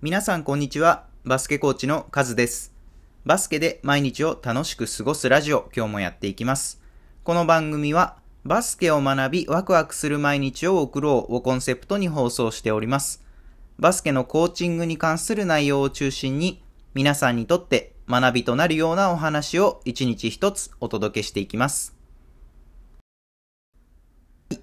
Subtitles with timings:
[0.00, 1.06] 皆さんこんにちは。
[1.24, 2.72] バスケコーチのカズです。
[3.24, 6.80] バスケで毎日を楽しく過ごすラジオ、今日もやっていきます。
[7.24, 13.24] この番組は、バスケを学びワクワクする毎日を送ろうをコンセプトに放送しております。
[13.80, 16.62] バスケのコーチングに関する内容を中心に、
[16.94, 21.92] 皆さんにとって学びとなるようなお話を一日一つお届けしていきます。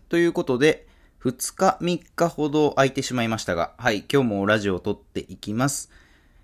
[0.07, 0.87] ということで、
[1.25, 5.89] 2日3日ほど空いてしまいましたが、はい、今日もラジオを撮っていきます。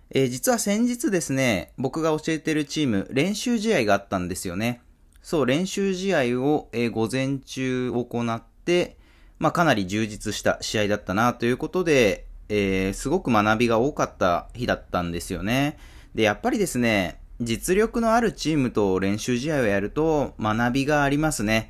[0.09, 4.81] えー実は先日ですね、僕が教えてるチーム、練習試合があったんですよね。
[5.21, 8.97] そう、練習試合を、えー午前中行って、
[9.37, 15.77] まあかなり充実した試合だったなということで、えーすごく学びが多かった日だったんですよね。
[16.15, 21.69] で、やっぱりですね、実力のあるチームと練習試合をやると学びがありますね。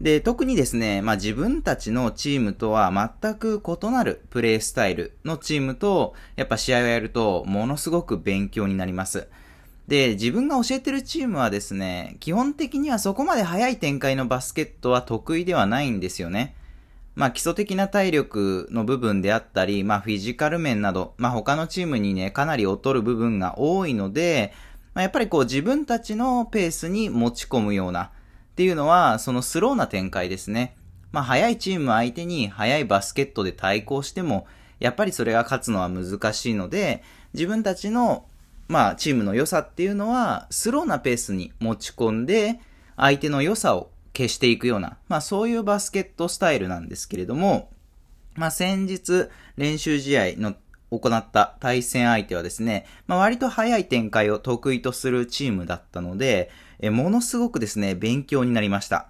[0.00, 9.28] で、特にですね、まあ自分たちのチームとは全く異なるプレイスタイルのチームと、やっぱ試合をやると、ものすごく勉強になります。
[9.88, 16.54] で、自分が教えてるチームはですね、基本的にはそこまで速い展開のバスケットは得意ではないんですよね。
[17.14, 24.52] まあ基礎的な体力の部分であったり、まあフィジカル面など、まあ他のチームにね、かなり劣る部分が多いので、
[24.92, 28.10] まあ、やっぱりこう自分たちのペースに持ち込むような、
[28.56, 30.74] っていうのは、そのスローな展開ですね。
[31.12, 34.46] まあ、速いチーム相手に速いバスケットで対抗しても、
[34.80, 37.02] やっぱりそれが勝つのは難しいので、
[37.34, 38.24] 自分たちの、
[38.66, 42.58] まあ、チームの良さっていうのは、スローなペースに持ち込んで、
[42.96, 47.68] 相手の良さを消していくような、まあ、そういうバスケットスタイルなんですけれども、
[48.36, 50.54] まあ、先日、練習試合の
[50.90, 59.08] 行った対戦相手はですね、まあ、割と早い展開を得意とするチームだったので、えものすごくですね、勉強になりました。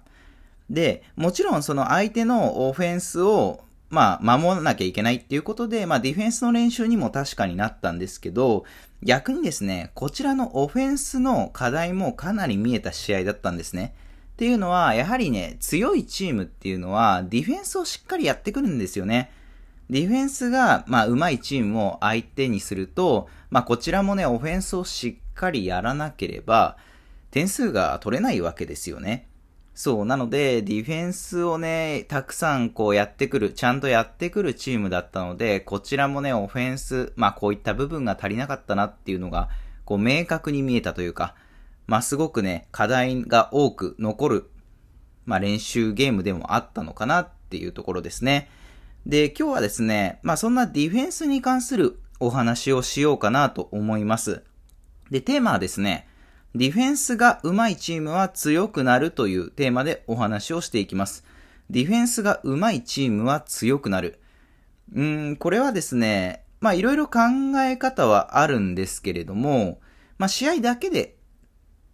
[0.69, 8.65] で、もちろんその相手のオフェンスを、まあ、守らなきゃいけないっていうことで、まあ、ディフェンスの練習にも確かになったんですけど、
[9.01, 13.93] 逆にですね、こちらのオフェンスの課題もかなり見えた試合だったんですね。
[14.33, 19.31] っていうのは、やはりね、強いチームっていうのは、ディフェンスをしっかりやってくるんですよね。
[19.89, 26.77] ディフェンスが、まあ、上手いチームを相手にすると、まあ、こちらもね、オフェンスをしっかりやらなければ、
[27.31, 29.27] 点数が取れないわけですよね。
[29.77, 30.05] そう。
[30.05, 39.49] なので、ディフェンスをね、たくさんこうやってくる、ちゃんとやってくるチームだったので、こちらもね、オフェンス、まあこういった部分が足りなかったなっていうのが、
[39.85, 41.35] こう明確に見えたというか、
[41.85, 44.49] まあすごくね、課題が多く残る、
[45.27, 48.49] まあ練習ゲームでもあったのかなっていうところですね。
[49.05, 54.41] で、今日はですね、まあそんなディフェンスに関するお話をしようかなと思います。
[55.11, 56.07] で、テーマはですね、
[56.57, 61.23] ディフェンスが上手いチームは強くなるというテーマでお話をしていきます。
[61.69, 64.19] ディフェンスが上手いチームは強くなる。
[64.91, 67.19] うーん、これはですね、まあいろいろ考
[67.57, 69.79] え方はあるんですけれども、
[70.17, 71.19] まあ試合だけで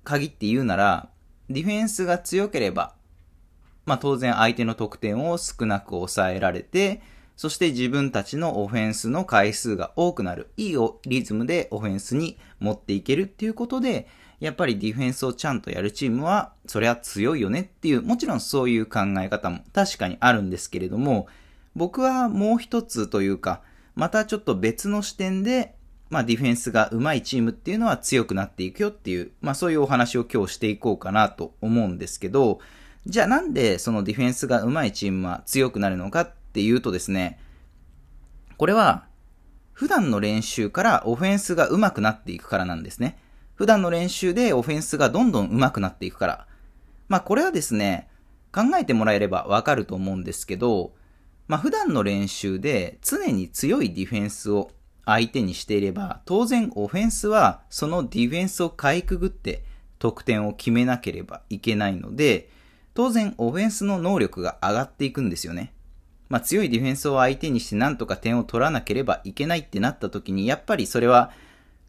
[0.06, 1.10] 限って言うなら、
[1.50, 2.96] ディフェンスが強ければ、
[3.86, 7.02] まあ当然相手の得点を少なく抑えられて、
[7.36, 10.52] そして自分たちのオフェンスの回数が多くなる。
[10.56, 14.08] いいリズムでオフェンスに持っていけるっていうことで、
[14.40, 21.28] やっぱりディフェンスをちゃんとやるチームは、それは強いよねっていう、もちろんそういう考え方も確かにあるんですけれども、
[21.76, 23.62] 僕はもう一つというか、
[23.96, 25.76] またちょっと別の視点で、
[26.10, 32.60] まあディフェンスが上手いチームっていうのは強くなっていくよっていう、まあそういうお話を今日していこうかなと思うんですけど、
[33.06, 37.40] じゃあなんでそのディフェンスが上手いチームは強くなるのかっていうとですね、
[38.58, 39.06] これは
[39.74, 43.18] 普段の練習からオフェンスが上手くなっていくからなんですね。
[43.56, 46.48] 普段の練習でオフェンスがどんどん上手くなっていくから。
[47.08, 48.10] まあこれはですね、
[48.52, 50.94] 考えてもらえればわかると思うんですけど、
[51.48, 54.72] まあ普段の練習で常に強いディフェンスを
[55.06, 59.64] 相手にしていれば、当然オフェンスはそのディフェンスをかいくぐって
[60.00, 62.50] 得点を決めなければいけないので、
[62.94, 65.74] 当然オフェンスの能力が上がっていくんですよね。
[66.30, 71.32] まあ強いディフェンスを相手にしてなんとか点を取らなければいけないってなった時に、やっぱりそれは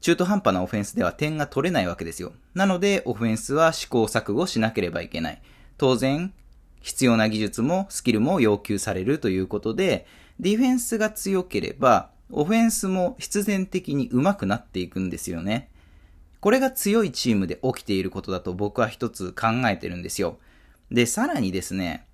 [0.04, 2.34] 中途半端なオフェンスでは点が取れないわけですよ。
[2.52, 5.40] なので、オフェンスは試行錯誤しなければいけない。
[5.78, 6.34] 当然、
[6.82, 10.06] 必要な技術もスキルも要求されるということで、
[10.38, 15.70] ディフェンスが強ければ、オフェンスも必然的に上手くなっていくんですよね。
[16.40, 20.36] これが強いチームで起きていることだと僕は一つ考えてるんですよ。
[20.90, 22.06] で、さらにですね、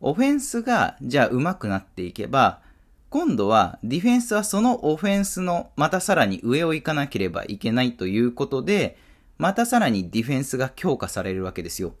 [0.00, 2.60] オフェンスがじゃあ上手くなっていけば、
[3.10, 8.98] 今度はディフェンスはそのオフェンスのまたさらに上を行かなければいけないということで、
[9.38, 11.94] またさらにディフェンスが強化されるわけですよ。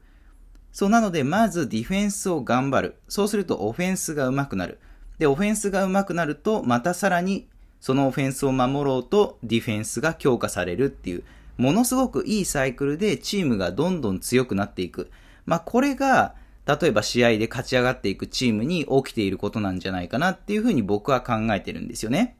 [0.70, 2.96] そうなので、まずディフェンスを頑張る。
[3.08, 4.78] そうするとオフェンスが上手くなる。
[5.18, 7.48] で、オフェンスが上手くなると、またさらに
[7.80, 11.24] そのオフェンスを守ろうとディフェンスが強化されるっていう、
[11.56, 15.10] ものすごくいいサイクルでチームがどんどん強くなっていく。
[15.46, 16.34] まあ、これが、
[16.68, 22.36] 例えば試合で勝ち上がっていくチームに起きていることなんじゃないかなっていうふうに僕は考えてるんですよね。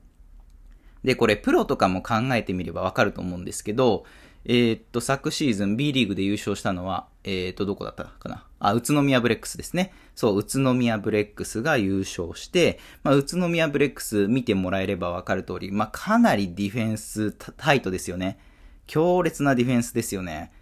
[1.02, 4.04] で、これプロとかも考えてみればわかると思うんですけど、
[4.44, 8.46] えー、っと、昨シーズン B リーグで優勝したのは、えー、っと、どこだったかな？
[8.60, 9.92] あ、宇都宮ブレックスですね。
[10.14, 18.38] そう、宇都宮ブレックスが優勝して、まあ、宇都宮ブレックス見てもらえればわかる通り、まあ、かなりディフェンスタイトですよね。
[18.86, 20.52] 強烈なディフェンスですよね。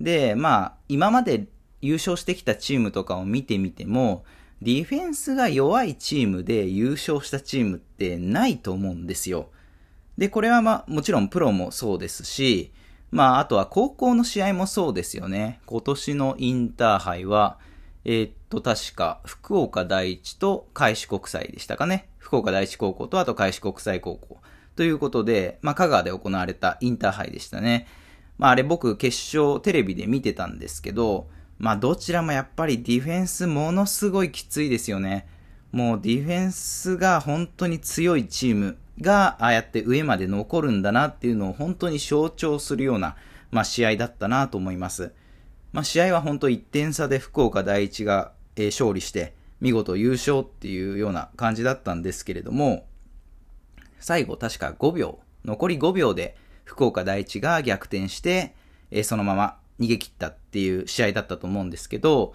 [0.00, 1.48] で、まあ、今まで
[1.80, 4.24] 優勝してきたチームとかを見てみても、
[4.62, 9.50] ディフェンスが弱いチームで優勝したチームってないと思うんですよ。
[10.16, 12.72] で、これはまあ、もちろんプロもそうですし、
[13.10, 15.60] まあ、あとは高校の試合もそうですよね。
[15.66, 17.58] 今年のインターハイは、
[18.04, 22.08] えー、っと、確か、福岡第一と開志国際でしたかね。
[22.18, 24.38] 福岡第一高校と、あと開志国際高校。
[24.74, 27.86] ということで、まあ、香川で行われたインターハイでしたね。
[28.38, 35.26] まあ、あれ僕、決勝テレビで見てたんですけど、まあ、どちらもやっぱりディフェンスものすごいきついですよね。
[35.72, 43.16] もうディフェンスが本当に強いチームが、ああやって上まで残るんだなっていうのを本当に象徴するような、
[43.50, 45.12] まあ、試合だったなと思います。
[45.72, 52.86] まあ、試合は本当1点差で福岡第一が、えー、勝利して、見事優勝っていうような感じだったんですけれども、
[53.98, 58.54] 最後確か5秒、残り5秒で福岡第一が逆転して、
[58.90, 62.34] えー、そのまま逃げ切ったっていう試合だったと思うんですけど、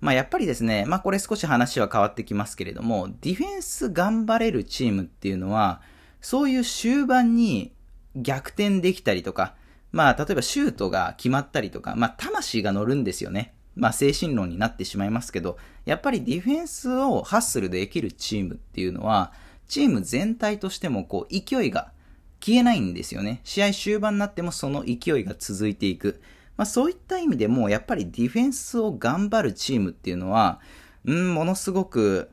[0.00, 5.80] まあやっぱりですね、まあこれ少し話は変わってきますけれども、ディフェンス頑張れるチームっていうのは、
[6.20, 7.72] そういう終盤に
[8.16, 9.54] 逆転できたりとか、
[9.90, 13.54] まあ、例えばシュートが決まったりとか、まあ、魂が乗るんですよね。
[13.74, 19.32] まあ、精神論になってしまいますけど、やっぱりディフェンスをハッスルできるチームっていうのは、
[19.68, 21.92] チーム全体としてもこう、勢いが
[22.40, 23.40] 消えないんですよね。
[23.44, 26.20] 試合終盤になってもその勢いが続いていく。
[26.62, 30.60] まあ、そういった意味でも、やっぱりディフェンスを頑張るチームっていうのは、
[31.04, 32.30] うん、ものすごく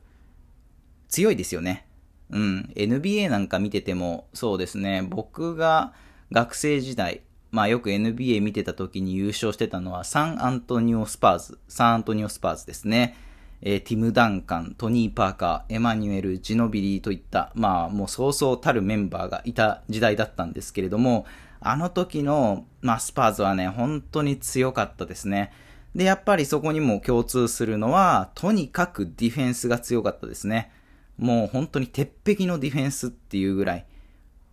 [1.08, 1.84] 強いですよね。
[2.30, 5.94] うん、NBA なんか見てても、そうですね、僕が
[6.30, 13.16] 学生時代、まあよく NBA 見てた時に優勝してたのはサンアントニオスパーズ、サンアントニオスパーズですね。
[13.62, 21.26] えー、ティム・ダンカン、トニー・パーカー、エマニュエル、ジノビリーといった、まあもうそうそうたるメンバーがいた時代だったんですけれども、
[21.60, 25.52] あの時の、まあスパーズはね、本当に強かったですね。
[25.94, 30.70] で、やっぱりそこにも共通するのは、とにかくディフェンスが強かったですね。
[31.18, 33.86] もう本当に鉄壁のディフェンスっていうぐらい、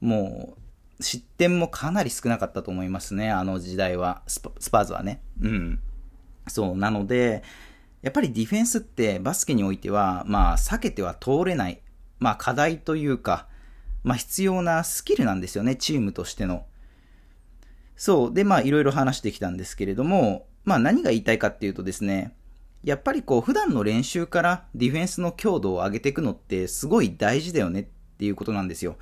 [0.02, 0.56] も
[1.00, 5.22] う失点もかなり少なかったと思いますね、あの時代は、スパスパーズはね。
[5.42, 5.80] うん。
[6.48, 7.44] そう、なので、
[8.02, 11.82] やっぱりディフェンスってバスケにおいては、まあ避けては通れない、
[12.20, 13.48] まあ課題というか、
[14.04, 16.66] まあ必要なスキルなんですよね、チームとしての。
[17.98, 18.34] そう。
[18.34, 22.34] で、まあいろいろ話してきたんですけれども、まあ何が言いたいかっていうとですね、
[22.84, 27.84] やっぱりこう普段の練習からディフェンスの強度を上げていくのってすごい大事だよねっ
[28.18, 28.98] ていうことなんですよ。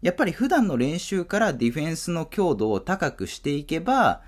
[0.00, 4.22] やっぱり普段の練習からディフェンスの強度を高くしていけば、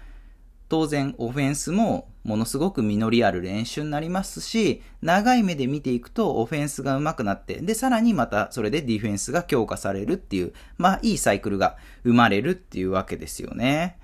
[0.68, 13.97] 当然オフェンスもものすごく実りある練習になりますし、長い目で見ていくとオフェンスが上手くなって、で、さらにまたそれでディフェンスが強化されるっていう、まあいいサイクルが生まれるっていうわけですよね。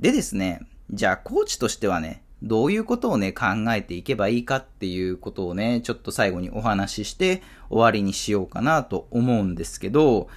[0.00, 10.28] でですね、じゃあコーチとしてはね、どういうことをね、考えていけばいいかっていうことをね、ちょっと最後にお話しして終わりにしようかなと思うんですけど、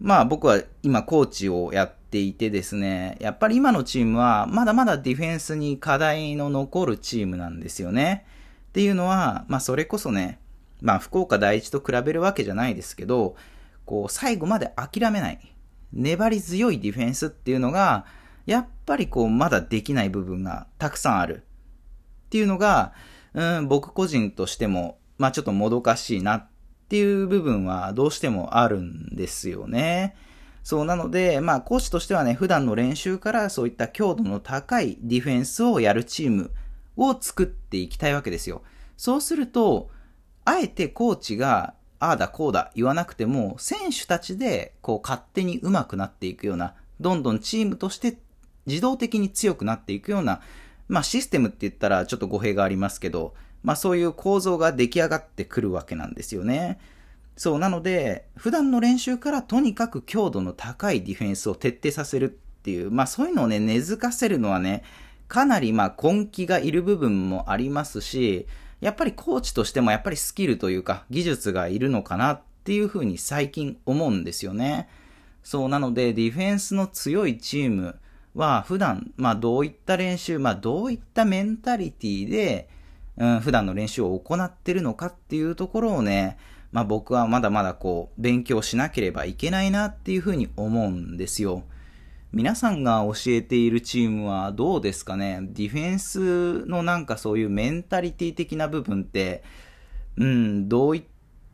[0.00, 8.24] まあ僕は今コーチをやっていてですね、やっぱり今のチームはまだまだディフェンスに課題の残るチームなんですよね。
[8.68, 10.38] っていうのは、まあそれこそね、
[10.80, 13.36] まあ福岡第一と比べるわけじゃないですけど、
[13.84, 15.54] こう最後まで諦めない、
[15.92, 18.06] 粘り強いディフェンスっていうのが、
[18.46, 21.44] やっぱりこう、まだできない部分がたくさんある。
[22.26, 22.92] っていうのが、
[23.32, 26.48] うん、僕個人としても、まあちょっともどかしいなっ
[26.88, 30.16] ていう部分はどうしてもあるんですよね。
[30.62, 36.50] そうなので、まあコーチとしてはね、普段の練習からそういった強度の高いディフェンスをやるチーム
[36.96, 38.62] を作っていきたいわけですよ。
[38.96, 39.90] そうすると、
[40.44, 48.16] あえてコーチが、ああだこうだ言わなくても、選手たちでこう勝手に上手くなっていくような、どんどんチームとして
[48.66, 50.40] 自動的に強くなっていくような、
[50.88, 56.78] まあシステムって言ったらちょっと語弊がありますけど、まあそういう構造が出来上がってくるわけなんですよね。
[57.36, 62.28] そう、なので、普段の練習からとにかく強度の高いディフェンスを徹底させるっ
[62.62, 64.84] ていう、まあそういうのをね、根付かせるのはね、
[65.28, 68.46] かなりまあ根気がいる部分もありますし、
[68.80, 74.88] やっぱりコーチとしてもやっぱりスキルというか技術がいるのかなっていうふうに最近思うんですよね。
[75.42, 77.98] そう、なのでディフェンスの強いチーム
[78.34, 82.68] は普段、まあどういった練習、まあどういったメンタリティで、
[83.16, 86.36] うん、普段の練習を行ってるのかっていうところをね、
[86.72, 91.62] まあ僕はまだまだこう、勉強しなければいけないなっていうふうに思うんですよ。
[92.32, 95.38] 皆さんが教えているチームはどうですかね？
[95.52, 99.44] ディフェンスのなんかそういうメンタリティ的な部分って、
[100.16, 101.04] うん、どういっ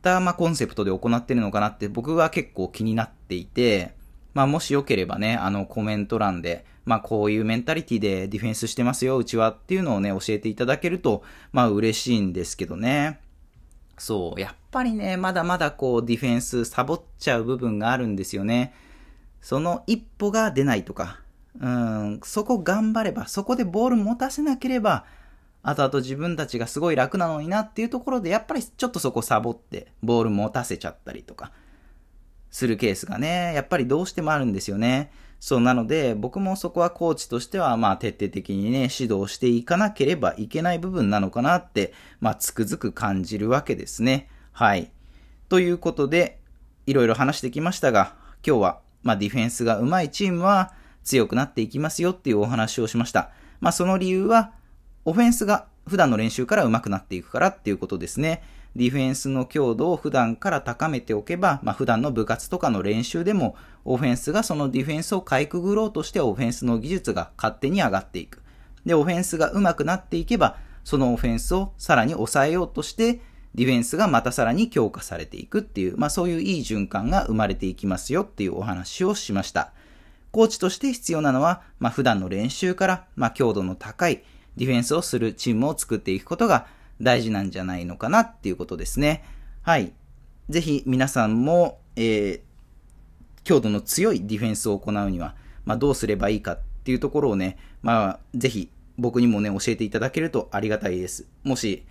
[0.01, 3.93] た、まあ、コンセプトで行ってるのかなって僕は結構気になっていて、
[4.33, 13.19] まあ、もしよければね、あのコメント欄で、まあ、こういうメンタリティでディフェンスしてますよ、うちはっていうのをね、教えていただけると、まあ、嬉しいんですけどね。
[13.97, 18.73] そう、やっぱりね、まだまだこう、ディフェンスサボっちゃう部分があるんですよね。
[19.41, 21.19] その一歩が出ないとか、
[21.59, 25.05] うん、そこ頑張れば、そこでボール持たせなければ、
[25.63, 31.51] 後々自分たちがすごい楽なのになっていうところで、やっぱりちょっとそこサボって、ボール持たせちゃったりとか、
[32.51, 35.11] するケースがね、やっぱりどうしてもあるんですよね。
[35.39, 44.29] そうなので、僕もそこはコーチとしては、まあ徹底的にね、指導していかなければいけない部分なのかなって、まあつくづく感じるわけですね。
[44.51, 44.91] はい。
[45.49, 46.39] ということで、
[46.85, 48.15] いろいろ話してきましたが、
[48.45, 53.31] 今日はまあ、ディフェンスが上手いチームは強くなっていきますよっていうお話をしました。
[53.59, 54.53] まあ、その理由は、
[55.05, 58.43] オフェンスが普段の練習から上手くなっていくからっていうことですね。
[58.75, 68.41] ディフェンスの強度を普段から高めておけば、まあ、普段の部活とかの練習でも、オフェンスがそのディフェンスをかいくぐろうとしてオフェンスの技術が勝手に上がっていく。
[68.85, 73.21] で、オフェンスが上手くなっていけば、そのオフェンスをさらに抑えようとして、
[73.53, 79.73] ディフェンスがまたさらに強化されていくっていう、まあそういういい循環が生まれていきますよっていうお話をしました。
[80.31, 84.23] コーチとして必要なのは、まあ普段の練習から、まあ強度の高い
[84.55, 86.67] ディフェンスをするチームを作っていくことが
[87.01, 89.23] 大事なんじゃないのかなっていうことですね。
[89.61, 89.93] はい。
[90.49, 92.41] ぜひ皆さんも、えー、
[93.43, 101.27] 強度の強いディフェンスを行うには、まあどうすればいいかっていうところをね、まあぜひ僕にもね、教えていただけるとありがたいです。
[101.43, 101.85] もし、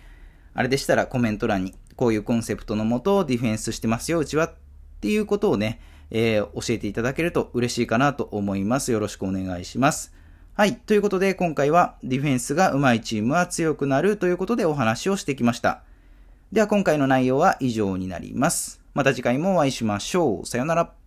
[0.54, 4.54] あれでしたらコメント欄に、こういうコンセプトのもとディフェンスしてますよ、うちはっ
[5.00, 8.92] ていうことをね、えー、教えていただけると嬉しいかなと思います。
[8.92, 10.19] よろしくお願いします。
[10.60, 10.76] はい。
[10.76, 15.80] ということで、今回はディフェンスが上手いチームは強くなるということでお話をしてきました。
[16.52, 18.78] では今回の内容は以上になります。
[18.92, 20.46] また次回もお会いしましょう。
[20.46, 20.99] さよなら。